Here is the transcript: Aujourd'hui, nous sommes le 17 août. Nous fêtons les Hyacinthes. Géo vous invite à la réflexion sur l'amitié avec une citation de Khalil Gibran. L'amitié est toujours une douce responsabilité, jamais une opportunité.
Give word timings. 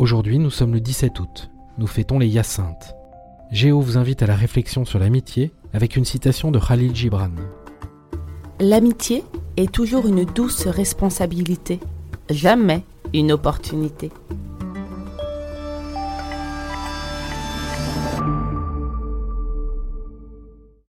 Aujourd'hui, 0.00 0.38
nous 0.38 0.48
sommes 0.48 0.72
le 0.72 0.80
17 0.80 1.20
août. 1.20 1.50
Nous 1.76 1.86
fêtons 1.86 2.18
les 2.18 2.26
Hyacinthes. 2.26 2.94
Géo 3.50 3.82
vous 3.82 3.98
invite 3.98 4.22
à 4.22 4.26
la 4.26 4.34
réflexion 4.34 4.86
sur 4.86 4.98
l'amitié 4.98 5.52
avec 5.74 5.94
une 5.94 6.06
citation 6.06 6.50
de 6.50 6.58
Khalil 6.58 6.96
Gibran. 6.96 7.28
L'amitié 8.60 9.22
est 9.58 9.70
toujours 9.70 10.06
une 10.06 10.24
douce 10.24 10.66
responsabilité, 10.66 11.80
jamais 12.30 12.82
une 13.12 13.30
opportunité. 13.30 14.10